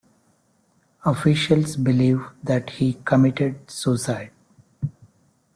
Officials 1.05 1.75
believe 1.77 2.25
that 2.41 2.71
he 2.71 2.93
committed 3.05 3.69
suicide. 3.69 4.31